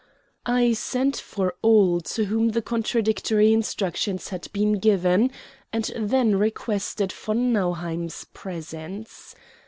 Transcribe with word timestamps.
I 0.47 0.73
sent 0.73 1.15
for 1.17 1.53
all 1.61 1.99
to 2.01 2.25
whom 2.25 2.49
the 2.49 2.61
contradictory 2.63 3.53
instructions 3.53 4.29
had 4.29 4.51
been 4.51 4.79
given, 4.79 5.29
and 5.71 5.91
then 5.95 6.37
requested 6.37 7.11
von 7.13 7.53
Nauheim's 7.53 8.25
presence. 8.33 9.35